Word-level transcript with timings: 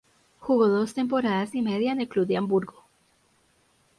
Jugó 0.39 0.67
dos 0.67 0.95
temporadas 0.95 1.53
y 1.53 1.61
media 1.61 1.91
en 1.91 2.01
el 2.01 2.07
club 2.07 2.25
de 2.25 2.35
Hamburgo. 2.35 2.83